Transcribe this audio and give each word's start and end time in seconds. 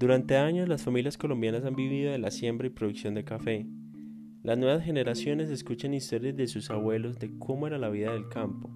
Durante 0.00 0.38
años 0.38 0.66
las 0.66 0.82
familias 0.82 1.18
colombianas 1.18 1.66
han 1.66 1.76
vivido 1.76 2.10
de 2.10 2.16
la 2.16 2.30
siembra 2.30 2.66
y 2.66 2.70
producción 2.70 3.12
de 3.12 3.22
café. 3.22 3.66
Las 4.42 4.56
nuevas 4.56 4.82
generaciones 4.82 5.50
escuchan 5.50 5.92
historias 5.92 6.34
de 6.38 6.46
sus 6.46 6.70
abuelos 6.70 7.18
de 7.18 7.30
cómo 7.38 7.66
era 7.66 7.76
la 7.76 7.90
vida 7.90 8.14
del 8.14 8.26
campo. 8.30 8.70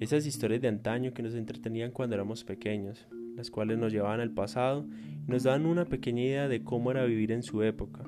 Esas 0.00 0.26
historias 0.26 0.60
de 0.60 0.66
antaño 0.66 1.14
que 1.14 1.22
nos 1.22 1.36
entretenían 1.36 1.92
cuando 1.92 2.16
éramos 2.16 2.42
pequeños, 2.42 3.06
las 3.36 3.52
cuales 3.52 3.78
nos 3.78 3.92
llevaban 3.92 4.18
al 4.18 4.32
pasado 4.32 4.88
y 5.24 5.30
nos 5.30 5.44
daban 5.44 5.66
una 5.66 5.84
pequeña 5.84 6.22
idea 6.22 6.48
de 6.48 6.64
cómo 6.64 6.90
era 6.90 7.04
vivir 7.04 7.30
en 7.30 7.44
su 7.44 7.62
época. 7.62 8.02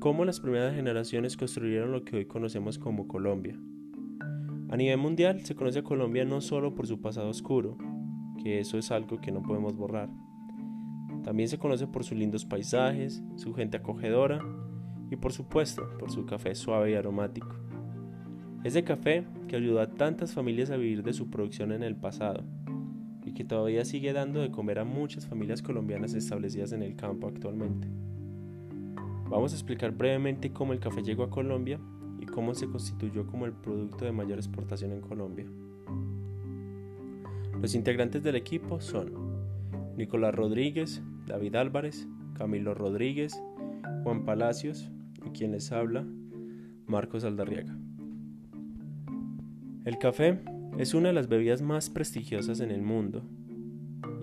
Cómo 0.00 0.24
las 0.24 0.40
primeras 0.40 0.74
generaciones 0.74 1.36
construyeron 1.36 1.92
lo 1.92 2.04
que 2.04 2.16
hoy 2.16 2.24
conocemos 2.24 2.78
como 2.78 3.06
Colombia. 3.06 3.60
A 4.70 4.78
nivel 4.78 4.96
mundial 4.96 5.44
se 5.44 5.54
conoce 5.54 5.80
a 5.80 5.84
Colombia 5.84 6.24
no 6.24 6.40
solo 6.40 6.74
por 6.74 6.86
su 6.86 7.02
pasado 7.02 7.28
oscuro, 7.28 7.76
que 8.42 8.60
eso 8.60 8.78
es 8.78 8.90
algo 8.90 9.20
que 9.20 9.30
no 9.30 9.42
podemos 9.42 9.76
borrar, 9.76 10.08
también 11.28 11.50
se 11.50 11.58
conoce 11.58 11.86
por 11.86 12.04
sus 12.04 12.16
lindos 12.16 12.46
paisajes, 12.46 13.22
su 13.36 13.52
gente 13.52 13.76
acogedora 13.76 14.40
y 15.10 15.16
por 15.16 15.30
supuesto 15.34 15.86
por 15.98 16.10
su 16.10 16.24
café 16.24 16.54
suave 16.54 16.92
y 16.92 16.94
aromático. 16.94 17.54
Ese 18.64 18.82
café 18.82 19.26
que 19.46 19.56
ayudó 19.56 19.82
a 19.82 19.90
tantas 19.90 20.32
familias 20.32 20.70
a 20.70 20.78
vivir 20.78 21.02
de 21.02 21.12
su 21.12 21.28
producción 21.28 21.72
en 21.72 21.82
el 21.82 21.96
pasado 21.96 22.44
y 23.26 23.34
que 23.34 23.44
todavía 23.44 23.84
sigue 23.84 24.14
dando 24.14 24.40
de 24.40 24.50
comer 24.50 24.78
a 24.78 24.86
muchas 24.86 25.26
familias 25.26 25.60
colombianas 25.60 26.14
establecidas 26.14 26.72
en 26.72 26.82
el 26.82 26.96
campo 26.96 27.28
actualmente. 27.28 27.88
Vamos 29.28 29.52
a 29.52 29.56
explicar 29.56 29.90
brevemente 29.90 30.50
cómo 30.50 30.72
el 30.72 30.80
café 30.80 31.02
llegó 31.02 31.24
a 31.24 31.30
Colombia 31.30 31.78
y 32.22 32.24
cómo 32.24 32.54
se 32.54 32.68
constituyó 32.68 33.26
como 33.26 33.44
el 33.44 33.52
producto 33.52 34.06
de 34.06 34.12
mayor 34.12 34.38
exportación 34.38 34.92
en 34.92 35.02
Colombia. 35.02 35.44
Los 37.60 37.74
integrantes 37.74 38.22
del 38.22 38.36
equipo 38.36 38.80
son 38.80 39.12
Nicolás 39.98 40.34
Rodríguez, 40.34 41.02
David 41.28 41.56
Álvarez, 41.56 42.08
Camilo 42.34 42.74
Rodríguez, 42.74 43.40
Juan 44.02 44.24
Palacios 44.24 44.90
y 45.24 45.30
quien 45.30 45.52
les 45.52 45.70
habla, 45.72 46.06
Marcos 46.86 47.24
Aldarriaga. 47.24 47.76
El 49.84 49.98
café 49.98 50.40
es 50.78 50.94
una 50.94 51.08
de 51.08 51.14
las 51.14 51.28
bebidas 51.28 51.62
más 51.62 51.90
prestigiosas 51.90 52.60
en 52.60 52.70
el 52.70 52.82
mundo 52.82 53.22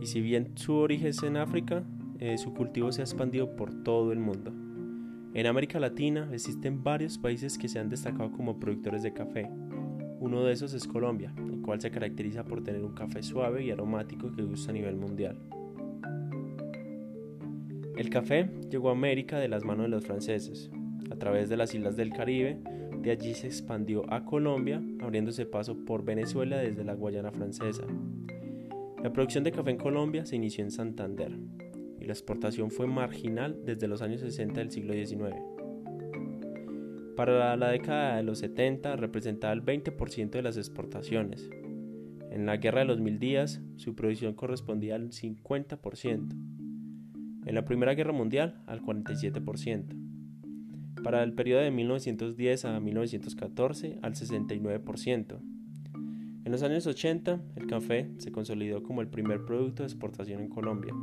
y 0.01 0.07
si 0.07 0.21
bien 0.21 0.51
su 0.55 0.75
origen 0.75 1.07
es 1.07 1.23
en 1.23 1.37
África, 1.37 1.83
eh, 2.19 2.37
su 2.37 2.53
cultivo 2.53 2.91
se 2.91 3.01
ha 3.01 3.05
expandido 3.05 3.55
por 3.55 3.83
todo 3.83 4.11
el 4.11 4.19
mundo. 4.19 4.51
En 5.33 5.47
América 5.47 5.79
Latina 5.79 6.29
existen 6.31 6.83
varios 6.83 7.17
países 7.17 7.57
que 7.57 7.67
se 7.67 7.79
han 7.79 7.89
destacado 7.89 8.31
como 8.31 8.59
productores 8.59 9.03
de 9.03 9.13
café. 9.13 9.49
Uno 10.19 10.43
de 10.43 10.53
esos 10.53 10.73
es 10.73 10.87
Colombia, 10.87 11.33
el 11.37 11.61
cual 11.61 11.81
se 11.81 11.91
caracteriza 11.91 12.45
por 12.45 12.63
tener 12.63 12.83
un 12.83 12.93
café 12.93 13.21
suave 13.21 13.63
y 13.65 13.71
aromático 13.71 14.31
que 14.31 14.43
gusta 14.43 14.71
a 14.71 14.73
nivel 14.73 14.95
mundial. 14.95 15.37
El 17.97 18.09
café 18.09 18.49
llegó 18.69 18.89
a 18.89 18.91
América 18.91 19.39
de 19.39 19.47
las 19.47 19.63
manos 19.63 19.85
de 19.85 19.89
los 19.89 20.05
franceses, 20.05 20.69
a 21.09 21.15
través 21.15 21.47
de 21.47 21.55
las 21.55 21.73
islas 21.73 21.95
del 21.95 22.11
Caribe, 22.11 22.59
de 23.01 23.11
allí 23.11 23.33
se 23.33 23.47
expandió 23.47 24.03
a 24.11 24.25
Colombia, 24.25 24.83
abriéndose 24.99 25.45
paso 25.45 25.77
por 25.85 26.03
Venezuela 26.03 26.57
desde 26.57 26.83
la 26.83 26.93
Guayana 26.93 27.31
francesa. 27.31 27.85
La 29.01 29.13
producción 29.13 29.45
de 29.45 29.53
café 29.53 29.71
en 29.71 29.77
Colombia 29.77 30.25
se 30.25 30.35
inició 30.35 30.65
en 30.65 30.71
Santander 30.71 31.37
y 31.97 32.05
la 32.05 32.11
exportación 32.11 32.69
fue 32.69 32.85
marginal 32.85 33.61
desde 33.63 33.87
los 33.87 34.01
años 34.01 34.19
60 34.19 34.59
del 34.59 34.71
siglo 34.71 34.93
XIX. 34.93 35.37
Para 37.15 37.55
la 37.55 37.69
década 37.69 38.17
de 38.17 38.23
los 38.23 38.39
70 38.39 38.97
representaba 38.97 39.53
el 39.53 39.63
20% 39.63 40.31
de 40.31 40.41
las 40.41 40.57
exportaciones. 40.57 41.49
En 42.29 42.45
la 42.45 42.57
Guerra 42.57 42.79
de 42.79 42.87
los 42.87 42.99
Mil 42.99 43.19
Días 43.19 43.61
su 43.77 43.95
producción 43.95 44.33
correspondía 44.33 44.95
al 44.95 45.11
50% 45.11 46.54
en 47.45 47.55
la 47.55 47.65
Primera 47.65 47.93
Guerra 47.93 48.13
Mundial 48.13 48.61
al 48.65 48.81
47%, 48.81 51.03
para 51.03 51.23
el 51.23 51.33
periodo 51.33 51.61
de 51.61 51.71
1910 51.71 52.65
a 52.65 52.79
1914 52.79 53.99
al 54.01 54.13
69%. 54.13 55.39
En 56.45 56.51
los 56.51 56.63
años 56.63 56.85
80, 56.85 57.41
el 57.55 57.67
café 57.67 58.11
se 58.17 58.31
consolidó 58.31 58.83
como 58.83 59.01
el 59.01 59.07
primer 59.07 59.45
producto 59.45 59.83
de 59.83 59.87
exportación 59.87 60.41
en 60.41 60.49
Colombia. 60.49 60.93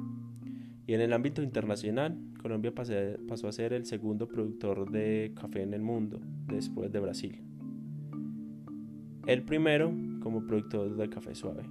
Y 0.86 0.94
en 0.94 1.00
el 1.00 1.12
ámbito 1.12 1.42
internacional, 1.42 2.16
Colombia 2.40 2.72
pasó 2.74 3.48
a 3.48 3.52
ser 3.52 3.72
el 3.72 3.84
segundo 3.84 4.28
productor 4.28 4.90
de 4.90 5.32
café 5.34 5.62
en 5.62 5.74
el 5.74 5.82
mundo, 5.82 6.20
después 6.46 6.92
de 6.92 7.00
Brasil. 7.00 7.40
El 9.26 9.42
primero 9.42 9.92
como 10.20 10.46
productor 10.46 10.96
de 10.96 11.08
café 11.08 11.34
suave. 11.34 11.64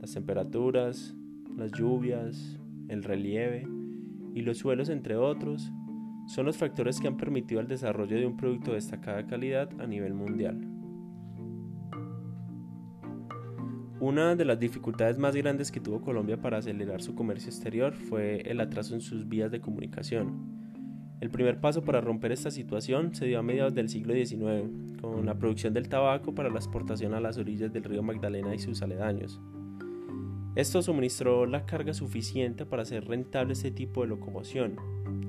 Las 0.00 0.14
temperaturas, 0.14 1.16
las 1.56 1.72
lluvias, 1.72 2.59
el 2.90 3.04
relieve 3.04 3.66
y 4.34 4.42
los 4.42 4.58
suelos, 4.58 4.88
entre 4.88 5.16
otros, 5.16 5.72
son 6.26 6.46
los 6.46 6.56
factores 6.56 7.00
que 7.00 7.08
han 7.08 7.16
permitido 7.16 7.60
el 7.60 7.68
desarrollo 7.68 8.16
de 8.16 8.26
un 8.26 8.36
producto 8.36 8.70
de 8.70 8.76
destacada 8.76 9.26
calidad 9.26 9.68
a 9.80 9.86
nivel 9.86 10.14
mundial. 10.14 10.60
Una 14.00 14.34
de 14.34 14.44
las 14.44 14.58
dificultades 14.58 15.18
más 15.18 15.36
grandes 15.36 15.70
que 15.70 15.80
tuvo 15.80 16.00
Colombia 16.00 16.40
para 16.40 16.58
acelerar 16.58 17.02
su 17.02 17.14
comercio 17.14 17.50
exterior 17.50 17.94
fue 17.94 18.40
el 18.50 18.60
atraso 18.60 18.94
en 18.94 19.02
sus 19.02 19.28
vías 19.28 19.50
de 19.50 19.60
comunicación. 19.60 20.60
El 21.20 21.28
primer 21.28 21.60
paso 21.60 21.82
para 21.82 22.00
romper 22.00 22.32
esta 22.32 22.50
situación 22.50 23.14
se 23.14 23.26
dio 23.26 23.38
a 23.38 23.42
mediados 23.42 23.74
del 23.74 23.90
siglo 23.90 24.14
XIX, 24.14 24.70
con 25.02 25.26
la 25.26 25.34
producción 25.34 25.74
del 25.74 25.90
tabaco 25.90 26.34
para 26.34 26.48
la 26.48 26.56
exportación 26.56 27.12
a 27.12 27.20
las 27.20 27.36
orillas 27.36 27.72
del 27.74 27.84
río 27.84 28.02
Magdalena 28.02 28.54
y 28.54 28.58
sus 28.58 28.80
aledaños. 28.80 29.38
Esto 30.56 30.82
suministró 30.82 31.46
la 31.46 31.64
carga 31.64 31.94
suficiente 31.94 32.66
para 32.66 32.82
hacer 32.82 33.06
rentable 33.06 33.52
este 33.52 33.70
tipo 33.70 34.02
de 34.02 34.08
locomoción. 34.08 34.76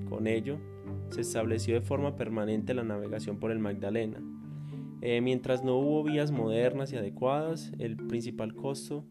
Con 0.09 0.25
ello, 0.25 0.57
se 1.09 1.21
estableció 1.21 1.75
de 1.75 1.81
forma 1.81 2.15
permanente 2.15 2.73
la 2.73 2.83
navegación 2.83 3.37
por 3.37 3.51
el 3.51 3.59
Magdalena. 3.59 4.19
Eh, 5.01 5.21
mientras 5.21 5.63
no 5.63 5.77
hubo 5.77 6.03
vías 6.03 6.31
modernas 6.31 6.91
y 6.91 6.97
adecuadas, 6.97 7.71
el 7.77 7.97
principal 7.97 8.55
costo 8.55 9.05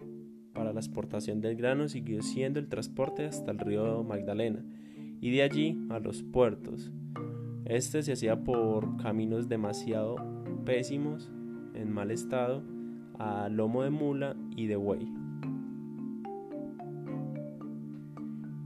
para 0.53 0.73
la 0.73 0.81
exportación 0.81 1.41
del 1.41 1.57
grano 1.57 1.89
siguió 1.89 2.23
siendo 2.23 2.59
el 2.59 2.69
transporte 2.69 3.27
hasta 3.27 3.53
el 3.53 3.59
río 3.59 4.03
Magdalena 4.03 4.65
y 5.21 5.31
de 5.31 5.43
allí 5.43 5.79
a 5.91 6.01
los 6.01 6.23
puertos. 6.23 6.91
Este 7.65 8.03
se 8.03 8.13
hacía 8.13 8.43
por 8.43 8.97
caminos 8.97 9.49
demasiado 9.49 10.17
pésimos, 10.65 11.31
en 11.75 11.93
mal 11.93 12.11
estado, 12.11 12.65
a 13.19 13.49
lomo 13.49 13.85
de 13.85 13.91
mula 13.91 14.37
y 14.57 14.67
de 14.67 14.77
buey. 14.77 15.09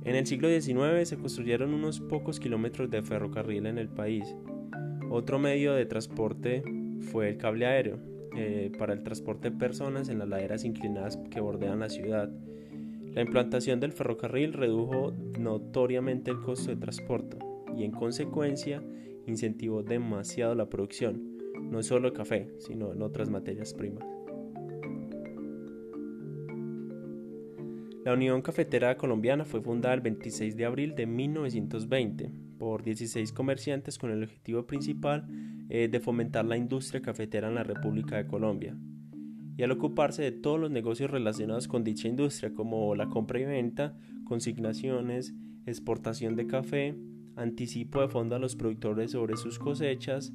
En 0.04 0.16
el 0.16 0.26
siglo 0.26 0.48
XIX 0.48 1.08
se 1.08 1.16
construyeron 1.16 1.72
unos 1.72 2.00
pocos 2.00 2.38
kilómetros 2.38 2.90
de 2.90 3.02
ferrocarril 3.02 3.66
en 3.66 3.78
el 3.78 3.88
país. 3.88 4.36
Otro 5.10 5.38
medio 5.38 5.72
de 5.72 5.86
transporte 5.86 6.62
fue 7.00 7.30
el 7.30 7.38
cable 7.38 7.66
aéreo, 7.66 7.98
eh, 8.36 8.70
para 8.78 8.92
el 8.92 9.02
transporte 9.02 9.50
de 9.50 9.56
personas 9.56 10.08
en 10.08 10.18
las 10.18 10.28
laderas 10.28 10.64
inclinadas 10.64 11.16
que 11.30 11.40
bordean 11.40 11.80
la 11.80 11.88
ciudad. 11.88 12.28
La 13.14 13.22
implantación 13.22 13.80
del 13.80 13.92
ferrocarril 13.92 14.52
redujo 14.52 15.12
notoriamente 15.38 16.32
el 16.32 16.40
costo 16.40 16.70
de 16.70 16.76
transporte 16.76 17.38
y 17.76 17.84
en 17.84 17.92
consecuencia 17.92 18.82
incentivó 19.26 19.82
demasiado 19.82 20.54
la 20.54 20.68
producción, 20.68 21.38
no 21.62 21.82
solo 21.82 22.10
de 22.10 22.16
café, 22.16 22.48
sino 22.58 22.92
en 22.92 23.02
otras 23.02 23.30
materias 23.30 23.72
primas. 23.72 24.13
La 28.04 28.12
Unión 28.12 28.42
Cafetera 28.42 28.98
Colombiana 28.98 29.46
fue 29.46 29.62
fundada 29.62 29.94
el 29.94 30.02
26 30.02 30.58
de 30.58 30.66
abril 30.66 30.94
de 30.94 31.06
1920 31.06 32.30
por 32.58 32.82
16 32.82 33.32
comerciantes 33.32 33.96
con 33.96 34.10
el 34.10 34.22
objetivo 34.22 34.66
principal 34.66 35.26
eh, 35.70 35.88
de 35.88 36.00
fomentar 36.00 36.44
la 36.44 36.58
industria 36.58 37.00
cafetera 37.00 37.48
en 37.48 37.54
la 37.54 37.62
República 37.62 38.18
de 38.18 38.26
Colombia. 38.26 38.76
Y 39.56 39.62
al 39.62 39.70
ocuparse 39.70 40.22
de 40.22 40.32
todos 40.32 40.60
los 40.60 40.70
negocios 40.70 41.10
relacionados 41.10 41.66
con 41.66 41.82
dicha 41.82 42.06
industria 42.06 42.52
como 42.52 42.94
la 42.94 43.08
compra 43.08 43.40
y 43.40 43.46
venta, 43.46 43.96
consignaciones, 44.24 45.32
exportación 45.64 46.36
de 46.36 46.46
café, 46.46 46.94
anticipo 47.36 48.02
de 48.02 48.08
fondo 48.08 48.36
a 48.36 48.38
los 48.38 48.54
productores 48.54 49.12
sobre 49.12 49.38
sus 49.38 49.58
cosechas, 49.58 50.34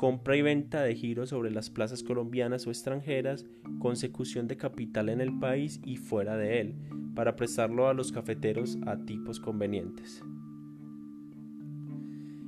compra 0.00 0.34
y 0.34 0.40
venta 0.40 0.80
de 0.80 0.94
giros 0.94 1.28
sobre 1.28 1.50
las 1.50 1.68
plazas 1.68 2.02
colombianas 2.02 2.66
o 2.66 2.70
extranjeras, 2.70 3.44
consecución 3.80 4.48
de 4.48 4.56
capital 4.56 5.10
en 5.10 5.20
el 5.20 5.38
país 5.38 5.78
y 5.84 5.98
fuera 5.98 6.38
de 6.38 6.62
él, 6.62 6.74
para 7.14 7.36
prestarlo 7.36 7.86
a 7.86 7.92
los 7.92 8.10
cafeteros 8.10 8.78
a 8.86 8.96
tipos 9.04 9.40
convenientes. 9.40 10.24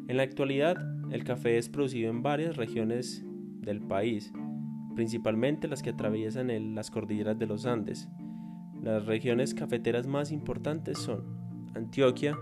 En 0.09 0.17
la 0.17 0.23
actualidad, 0.23 0.79
el 1.13 1.25
café 1.25 1.59
es 1.59 1.69
producido 1.69 2.09
en 2.09 2.23
varias 2.23 2.57
regiones 2.57 3.23
del 3.61 3.83
país, 3.83 4.33
principalmente 4.95 5.69
las 5.69 5.83
que 5.83 5.91
atraviesan 5.91 6.75
las 6.75 6.91
cordilleras 6.91 7.39
de 7.39 7.49
los 7.49 7.67
Andes. 7.67 8.09
Las 8.83 9.05
regiones 9.05 9.53
cafeteras 9.53 10.07
más 10.07 10.33
importantes 10.33 10.97
son 10.97 11.23
Antioquia, 11.75 12.35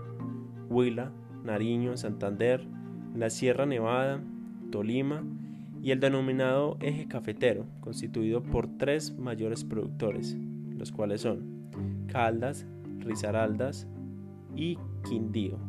Huila, 0.69 1.11
Nariño, 1.43 1.97
Santander, 1.97 2.65
la 3.13 3.29
Sierra 3.29 3.65
Nevada, 3.65 4.23
Tolima 4.71 5.23
y 5.81 5.91
el 5.91 5.99
denominado 5.99 6.77
eje 6.79 7.07
cafetero, 7.07 7.65
constituido 7.81 8.43
por 8.43 8.77
tres 8.77 9.17
mayores 9.17 9.63
productores, 9.63 10.37
los 10.77 10.91
cuales 10.91 11.21
son 11.21 11.69
Caldas, 12.07 12.65
Risaraldas 12.99 13.87
y 14.55 14.77
Quindío. 15.07 15.59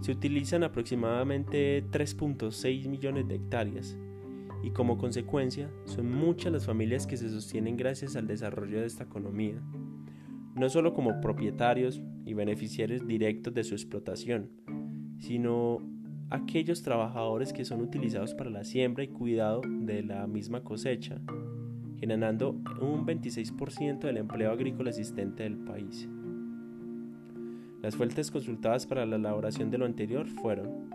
Se 0.00 0.12
utilizan 0.12 0.64
aproximadamente 0.64 1.84
3.6 1.90 2.88
millones 2.88 3.28
de 3.28 3.36
hectáreas 3.36 3.96
y 4.62 4.70
como 4.70 4.98
consecuencia 4.98 5.70
son 5.84 6.10
muchas 6.10 6.52
las 6.52 6.66
familias 6.66 7.06
que 7.06 7.16
se 7.16 7.28
sostienen 7.28 7.76
gracias 7.76 8.16
al 8.16 8.26
desarrollo 8.26 8.80
de 8.80 8.86
esta 8.86 9.04
economía, 9.04 9.60
no 10.54 10.68
solo 10.68 10.92
como 10.92 11.20
propietarios 11.20 12.02
y 12.24 12.34
beneficiarios 12.34 13.06
directos 13.06 13.54
de 13.54 13.64
su 13.64 13.74
explotación, 13.74 14.50
sino 15.18 15.78
aquellos 16.30 16.82
trabajadores 16.82 17.52
que 17.52 17.64
son 17.64 17.80
utilizados 17.80 18.34
para 18.34 18.50
la 18.50 18.64
siembra 18.64 19.04
y 19.04 19.08
cuidado 19.08 19.62
de 19.66 20.02
la 20.02 20.26
misma 20.26 20.62
cosecha, 20.62 21.20
generando 21.98 22.50
un 22.80 23.06
26% 23.06 24.00
del 24.00 24.16
empleo 24.16 24.50
agrícola 24.50 24.90
existente 24.90 25.42
del 25.42 25.58
país. 25.58 26.08
Las 27.82 27.96
fuentes 27.96 28.30
consultadas 28.30 28.86
para 28.86 29.04
la 29.06 29.16
elaboración 29.16 29.70
de 29.70 29.78
lo 29.78 29.86
anterior 29.86 30.28
fueron 30.28 30.90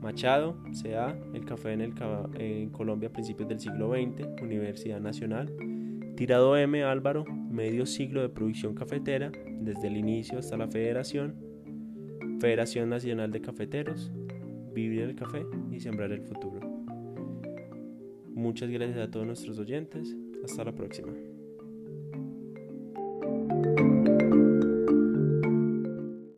Machado, 0.00 0.56
CA, 0.82 1.18
El 1.34 1.44
café 1.44 1.72
en, 1.72 1.80
el, 1.82 2.70
Colombia 2.70 3.08
a 3.08 3.12
principios 3.12 3.48
del 3.48 3.60
siglo 3.60 3.92
XX, 3.92 4.40
Universidad 4.40 5.00
Nacional, 5.00 5.52
Tirado 6.16 6.56
M. 6.56 6.82
Álvaro, 6.82 7.24
medio 7.24 7.84
siglo 7.84 8.22
de 8.22 8.28
producción 8.28 8.74
cafetera, 8.74 9.30
desde 9.60 9.88
el 9.88 9.96
inicio 9.96 10.38
hasta 10.38 10.56
la 10.56 10.68
Federación, 10.68 11.34
Federación 12.40 12.88
Nacional 12.88 13.32
de 13.32 13.40
Cafeteros, 13.40 14.12
Vivir 14.72 15.02
el 15.02 15.16
Café 15.16 15.44
y 15.72 15.80
Sembrar 15.80 16.12
el 16.12 16.22
Futuro. 16.22 16.60
Muchas 18.28 18.70
gracias 18.70 18.98
a 18.98 19.10
todos 19.10 19.26
nuestros 19.26 19.58
oyentes. 19.58 20.14
Hasta 20.44 20.64
la 20.64 20.72
próxima. 20.72 21.12